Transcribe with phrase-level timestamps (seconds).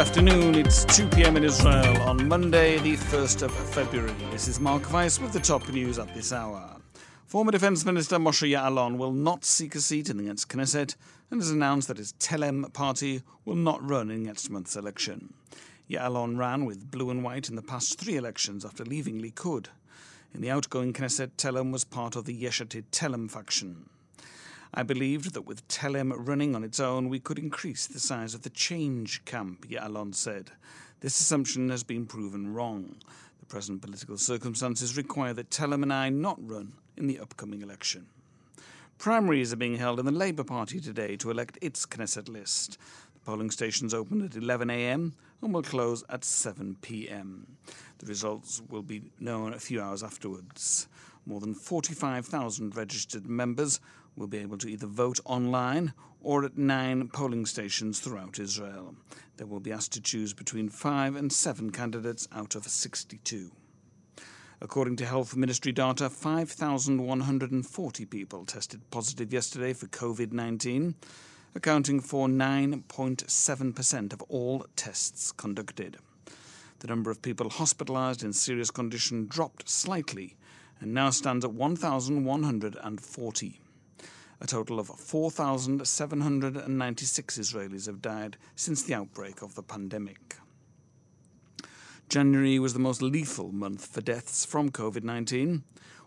[0.00, 0.54] Afternoon.
[0.54, 1.36] It's 2 p.m.
[1.36, 4.14] in Israel on Monday, the 1st of February.
[4.30, 6.78] This is Mark Weiss with the top news at this hour.
[7.26, 10.96] Former Defence Minister Moshe Ya'alon will not seek a seat in the next Knesset
[11.30, 15.34] and has announced that his Telem party will not run in next month's election.
[15.90, 19.66] Ya'alon ran with blue and white in the past three elections after leaving Likud.
[20.32, 23.90] In the outgoing Knesset, Telem was part of the Yesh Atid Telem faction.
[24.72, 28.42] I believed that with Telem running on its own, we could increase the size of
[28.42, 30.52] the change camp, Ya'alon said.
[31.00, 32.96] This assumption has been proven wrong.
[33.40, 38.06] The present political circumstances require that Telem and I not run in the upcoming election.
[38.98, 42.78] Primaries are being held in the Labour Party today to elect its Knesset list.
[43.24, 47.44] Polling stations open at 11am and will close at 7pm.
[47.98, 50.88] The results will be known a few hours afterwards.
[51.26, 53.80] More than 45,000 registered members
[54.16, 58.94] will be able to either vote online or at nine polling stations throughout Israel.
[59.36, 63.50] They will be asked to choose between five and seven candidates out of 62.
[64.62, 70.94] According to Health Ministry data, 5,140 people tested positive yesterday for COVID 19,
[71.54, 75.96] accounting for 9.7% of all tests conducted.
[76.78, 80.36] The number of people hospitalized in serious condition dropped slightly
[80.80, 83.60] and now stands at 1,140.
[84.42, 90.36] A total of 4,796 Israelis have died since the outbreak of the pandemic.
[92.08, 95.62] January was the most lethal month for deaths from COVID 19.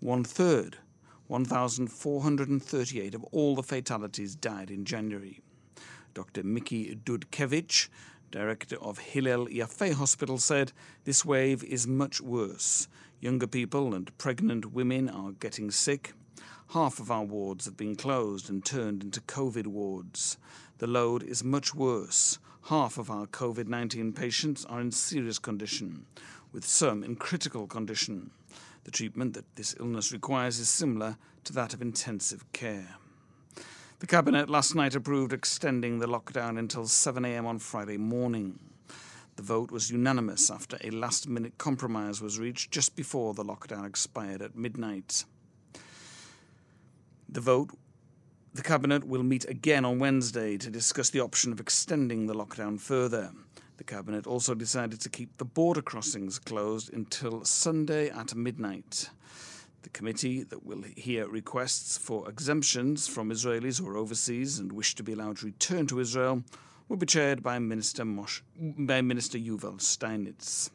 [0.00, 0.76] One third,
[1.28, 5.40] 1,438 of all the fatalities died in January.
[6.14, 6.42] Dr.
[6.42, 7.88] Miki Dudkevich,
[8.30, 10.72] director of Hillel Yafe Hospital, said
[11.04, 12.88] this wave is much worse.
[13.20, 16.12] Younger people and pregnant women are getting sick.
[16.72, 20.38] Half of our wards have been closed and turned into COVID wards.
[20.78, 22.38] The load is much worse.
[22.64, 26.06] Half of our COVID 19 patients are in serious condition,
[26.52, 28.30] with some in critical condition.
[28.84, 32.96] The treatment that this illness requires is similar to that of intensive care.
[34.00, 38.58] The Cabinet last night approved extending the lockdown until 7am on Friday morning.
[39.36, 43.86] The vote was unanimous after a last minute compromise was reached just before the lockdown
[43.86, 45.24] expired at midnight.
[47.28, 47.70] The vote
[48.54, 52.80] the Cabinet will meet again on Wednesday to discuss the option of extending the lockdown
[52.80, 53.30] further.
[53.78, 59.08] The Cabinet also decided to keep the border crossings closed until Sunday at midnight.
[59.82, 64.96] The committee that will hear requests for exemptions from Israelis who are overseas and wish
[64.96, 66.42] to be allowed to return to Israel
[66.88, 70.70] will be chaired by Minister, Mosh, by Minister Yuval Steinitz.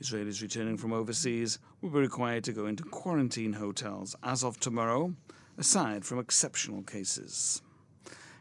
[0.00, 5.12] Israelis returning from overseas will be required to go into quarantine hotels as of tomorrow
[5.58, 7.62] aside from exceptional cases.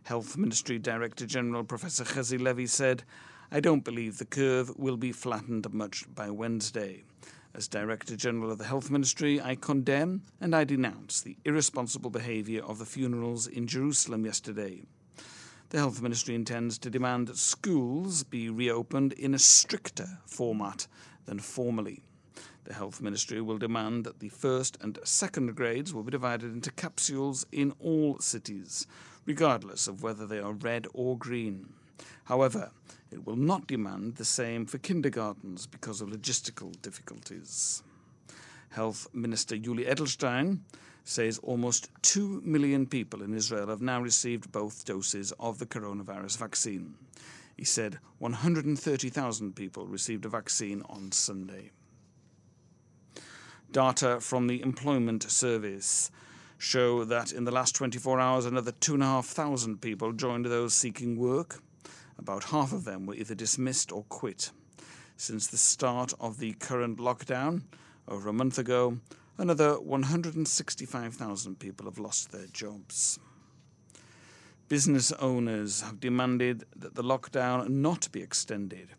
[0.04, 3.04] Health Ministry Director General Professor Chazi Levy said,
[3.50, 7.06] I don't believe the curve will be flattened much by Wednesday.
[7.54, 12.62] As Director General of the Health Ministry, I condemn and I denounce the irresponsible behaviour
[12.62, 14.82] of the funerals in Jerusalem yesterday.
[15.70, 20.88] The Health Ministry intends to demand that schools be reopened in a stricter format
[21.26, 22.04] than formerly.
[22.66, 26.70] The Health Ministry will demand that the first and second grades will be divided into
[26.72, 28.88] capsules in all cities,
[29.26, 31.72] regardless of whether they are red or green.
[32.26, 32.72] However,
[33.12, 37.84] it will not demand the same for kindergartens because of logistical difficulties.
[38.70, 40.60] Health Minister Yuli Edelstein
[41.04, 46.38] says almost 2 million people in Israel have now received both doses of the coronavirus
[46.38, 46.96] vaccine.
[47.56, 51.72] He said 130,000 people received a vaccine on Sunday.
[53.72, 56.12] Data from the Employment Service
[56.58, 61.62] show that in the last 24 hours, another 2,500 people joined those seeking work.
[62.20, 64.52] About half of them were either dismissed or quit.
[65.16, 67.64] Since the start of the current lockdown,
[68.08, 69.00] over a month ago,
[69.38, 73.20] another 165,000 people have lost their jobs.
[74.70, 78.90] Business owners have demanded that the lockdown not be extended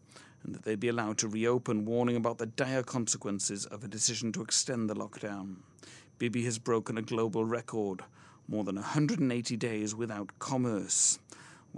[0.42, 4.32] and that they be allowed to reopen, warning about the dire consequences of a decision
[4.32, 5.56] to extend the lockdown.
[6.18, 8.02] Bibi has broken a global record
[8.48, 11.18] more than 180 days without commerce.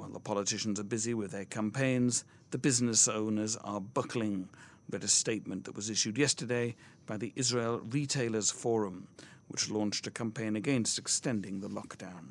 [0.01, 4.49] While the politicians are busy with their campaigns, the business owners are buckling,
[4.89, 6.75] read a statement that was issued yesterday
[7.05, 9.09] by the Israel Retailers Forum,
[9.49, 12.31] which launched a campaign against extending the lockdown.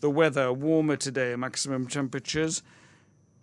[0.00, 2.62] The weather warmer today, maximum temperatures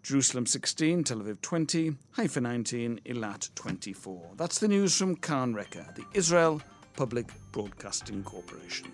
[0.03, 4.33] Jerusalem 16, Tel Aviv 20, Haifa 19, Eilat 24.
[4.37, 6.61] That's the news from Kan Reka, the Israel
[6.95, 8.91] Public Broadcasting Corporation.